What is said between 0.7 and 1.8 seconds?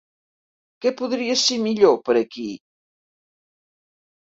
Què podria ser